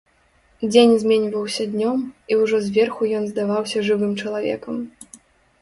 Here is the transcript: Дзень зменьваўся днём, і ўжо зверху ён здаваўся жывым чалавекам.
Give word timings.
Дзень 0.71 0.93
зменьваўся 1.03 1.67
днём, 1.75 1.99
і 2.31 2.37
ўжо 2.41 2.63
зверху 2.71 3.01
ён 3.19 3.23
здаваўся 3.33 3.77
жывым 3.91 4.17
чалавекам. 4.25 4.75